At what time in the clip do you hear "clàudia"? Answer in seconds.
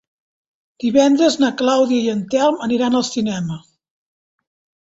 1.59-2.05